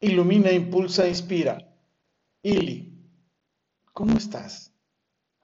[0.00, 1.58] Ilumina, impulsa, inspira.
[2.42, 2.92] Ili,
[3.92, 4.72] ¿cómo estás?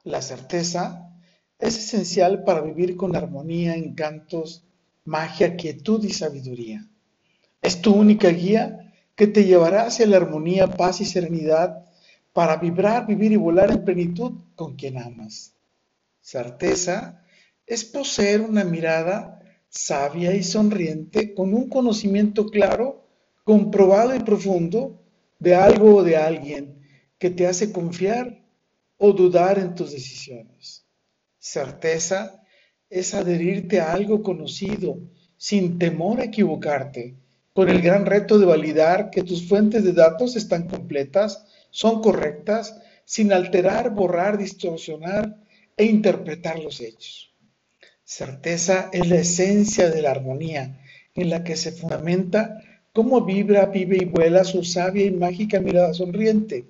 [0.03, 1.13] La certeza
[1.59, 4.63] es esencial para vivir con armonía, encantos,
[5.03, 6.87] magia, quietud y sabiduría.
[7.61, 11.85] Es tu única guía que te llevará hacia la armonía, paz y serenidad
[12.31, 15.53] para vibrar, vivir y volar en plenitud con quien amas.
[16.21, 17.25] Certeza
[17.65, 23.04] es poseer una mirada sabia y sonriente con un conocimiento claro
[23.45, 25.01] comprobado y profundo
[25.39, 26.81] de algo o de alguien
[27.17, 28.43] que te hace confiar
[28.97, 30.85] o dudar en tus decisiones.
[31.37, 32.41] Certeza
[32.89, 34.99] es adherirte a algo conocido
[35.37, 37.15] sin temor a equivocarte,
[37.53, 42.81] con el gran reto de validar que tus fuentes de datos están completas, son correctas,
[43.05, 45.37] sin alterar, borrar, distorsionar
[45.77, 47.33] e interpretar los hechos.
[48.03, 50.81] Certeza es la esencia de la armonía
[51.13, 52.59] en la que se fundamenta
[52.95, 56.63] cómo vibra, vive y vuela su sabia y mágica mirada sonriente,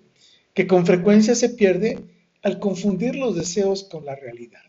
[0.55, 1.99] que con frecuencia se pierde
[2.41, 4.63] al confundir los deseos con la realidad.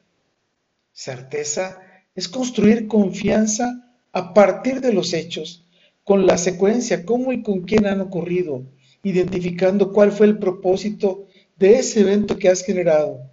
[0.93, 1.81] Certeza
[2.15, 5.65] es construir confianza a partir de los hechos,
[6.05, 8.65] con la secuencia, cómo y con quién han ocurrido,
[9.03, 13.31] identificando cuál fue el propósito de ese evento que has generado.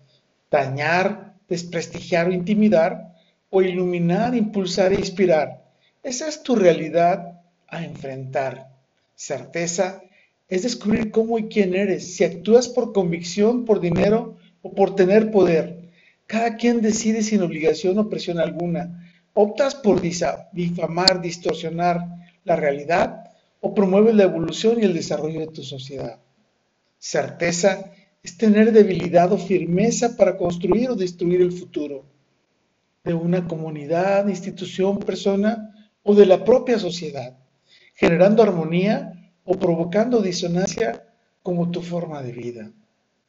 [0.50, 3.18] Dañar, desprestigiar o intimidar,
[3.50, 5.62] o iluminar, impulsar e inspirar.
[6.04, 7.33] Esa es tu realidad
[7.74, 8.70] a enfrentar.
[9.16, 10.04] Certeza
[10.48, 15.32] es descubrir cómo y quién eres, si actúas por convicción, por dinero o por tener
[15.32, 15.90] poder.
[16.28, 19.10] Cada quien decide sin obligación o presión alguna.
[19.34, 21.98] Optas por difamar, distorsionar
[22.44, 26.20] la realidad o promueves la evolución y el desarrollo de tu sociedad.
[27.00, 32.06] Certeza es tener debilidad o firmeza para construir o destruir el futuro
[33.04, 37.38] de una comunidad, institución, persona o de la propia sociedad
[37.94, 41.06] generando armonía o provocando disonancia
[41.42, 42.72] como tu forma de vida.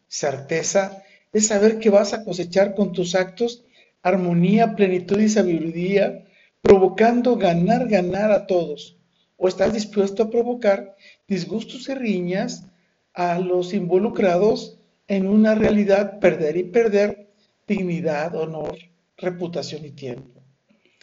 [0.09, 3.65] Certeza es saber que vas a cosechar con tus actos
[4.05, 6.27] armonía, plenitud y sabiduría,
[6.61, 8.99] provocando ganar, ganar a todos.
[9.37, 10.94] O estás dispuesto a provocar
[11.27, 12.67] disgustos y riñas
[13.15, 14.78] a los involucrados
[15.09, 17.31] en una realidad perder y perder
[17.67, 18.77] dignidad, honor,
[19.17, 20.43] reputación y tiempo.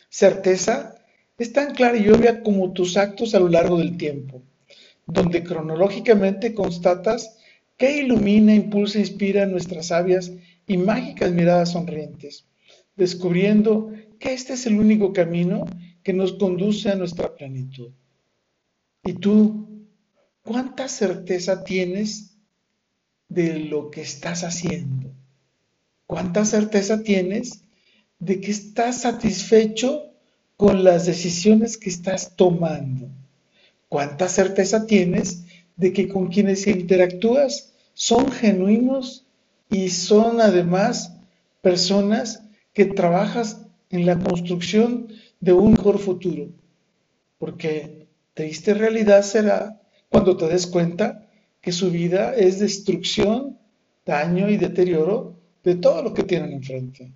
[0.10, 0.96] Certeza
[1.38, 4.44] es tan clara y obvia como tus actos a lo largo del tiempo,
[5.08, 7.38] donde cronológicamente constatas
[7.78, 10.32] que ilumina, impulsa e inspira nuestras sabias
[10.68, 12.46] y mágicas miradas sonrientes,
[12.96, 15.66] descubriendo que este es el único camino
[16.04, 17.92] que nos conduce a nuestra plenitud.
[19.04, 19.88] ¿Y tú
[20.44, 22.38] cuánta certeza tienes
[23.30, 25.12] de lo que estás haciendo?
[26.06, 27.64] ¿Cuánta certeza tienes
[28.20, 30.11] de que estás satisfecho
[30.62, 33.10] con las decisiones que estás tomando.
[33.90, 35.46] ¿Cuánta certeza tienes
[35.76, 39.26] de que con quienes interactúas son genuinos
[39.72, 41.16] y son además
[41.64, 45.08] personas que trabajas en la construcción
[45.40, 46.50] de un mejor futuro?
[47.40, 48.06] Porque
[48.36, 51.28] triste realidad será cuando te des cuenta
[51.60, 53.58] que su vida es destrucción,
[54.06, 55.34] daño y deterioro
[55.64, 57.12] de todo lo que tienen enfrente.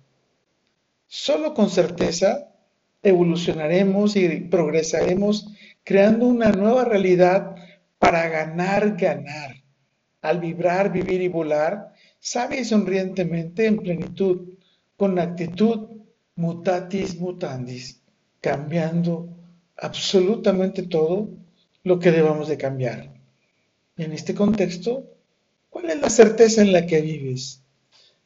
[1.06, 2.50] Solo con certeza
[3.08, 5.48] evolucionaremos y progresaremos
[5.84, 7.54] creando una nueva realidad
[7.98, 9.62] para ganar, ganar.
[10.20, 14.54] Al vibrar, vivir y volar, sabe y sonrientemente en plenitud,
[14.96, 15.88] con actitud
[16.34, 18.02] mutatis mutandis,
[18.40, 19.28] cambiando
[19.76, 21.28] absolutamente todo
[21.84, 23.14] lo que debamos de cambiar.
[23.96, 25.04] en este contexto,
[25.70, 27.62] ¿cuál es la certeza en la que vives?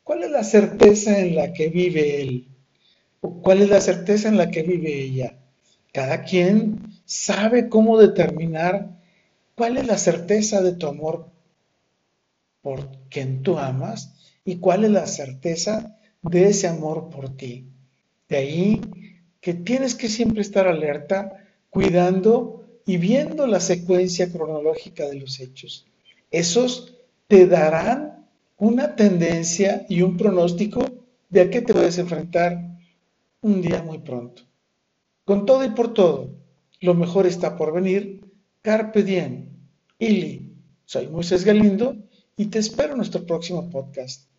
[0.02, 2.48] ¿Cuál es la certeza en la que vive él?
[3.20, 5.34] Cuál es la certeza en la que vive ella.
[5.92, 8.90] Cada quien sabe cómo determinar
[9.54, 11.26] cuál es la certeza de tu amor
[12.62, 14.14] por quien tú amas
[14.44, 17.66] y cuál es la certeza de ese amor por ti.
[18.28, 18.80] De ahí
[19.40, 25.86] que tienes que siempre estar alerta, cuidando y viendo la secuencia cronológica de los hechos.
[26.30, 26.94] Esos
[27.26, 28.26] te darán
[28.58, 30.84] una tendencia y un pronóstico
[31.28, 32.79] de a qué te puedes enfrentar
[33.42, 34.42] un día muy pronto.
[35.24, 36.30] Con todo y por todo,
[36.80, 38.24] lo mejor está por venir.
[38.62, 39.48] Carpe diem.
[39.98, 40.54] Ili.
[40.84, 41.96] Soy Moisés Galindo
[42.36, 44.29] y te espero en nuestro próximo podcast.